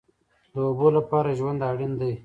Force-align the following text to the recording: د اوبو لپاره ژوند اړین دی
د 0.53 0.55
اوبو 0.67 0.87
لپاره 0.97 1.37
ژوند 1.39 1.59
اړین 1.71 1.93
دی 2.01 2.13